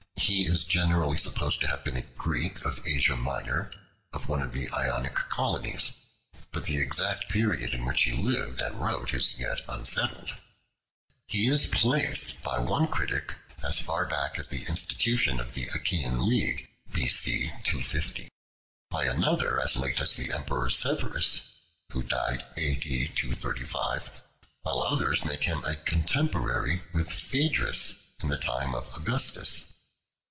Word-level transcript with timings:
He 0.15 0.45
is 0.45 0.63
generally 0.65 1.17
supposed 1.17 1.59
to 1.59 1.67
have 1.67 1.83
been 1.83 1.97
a 1.97 2.01
Greek 2.03 2.63
of 2.63 2.85
Asia 2.85 3.17
Minor, 3.17 3.71
of 4.13 4.29
one 4.29 4.41
of 4.41 4.53
the 4.53 4.69
Ionic 4.71 5.15
Colonies, 5.15 5.91
but 6.51 6.65
the 6.65 6.77
exact 6.77 7.27
period 7.27 7.71
in 7.73 7.83
which 7.85 8.03
he 8.03 8.13
lived 8.13 8.61
and 8.61 8.79
wrote 8.79 9.13
is 9.13 9.35
yet 9.37 9.61
unsettled. 9.67 10.33
He 11.27 11.49
is 11.49 11.67
placed, 11.67 12.41
by 12.43 12.59
one 12.59 12.87
critic, 12.87 13.33
as 13.63 13.79
far 13.81 14.05
back 14.05 14.37
as 14.37 14.47
the 14.47 14.63
institution 14.67 15.39
of 15.39 15.53
the 15.53 15.67
Achaian 15.73 16.25
League, 16.29 16.69
B.C. 16.93 17.51
250; 17.63 18.29
by 18.89 19.05
another 19.05 19.59
as 19.59 19.75
late 19.75 19.99
as 19.99 20.15
the 20.15 20.31
Emperor 20.31 20.69
Severus, 20.69 21.41
who 21.91 22.03
died 22.03 22.45
A.D. 22.55 23.07
235; 23.15 24.09
while 24.61 24.79
others 24.81 25.25
make 25.25 25.43
him 25.43 25.65
a 25.65 25.75
contemporary 25.75 26.83
with 26.93 27.11
Phaedrus 27.11 27.95
in 28.21 28.29
the 28.29 28.37
time 28.37 28.75
of 28.75 28.87
Augustus. 28.95 29.65